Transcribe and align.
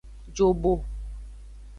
Jobo. 0.33 0.73